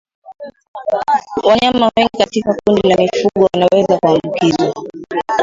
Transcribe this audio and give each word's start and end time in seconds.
Wanyama 1.43 1.91
wengi 1.97 2.17
katika 2.17 2.57
kundi 2.67 2.89
la 2.89 2.95
mifugo 2.97 3.47
wanaweza 3.53 3.97
kuambukizwa 3.99 4.83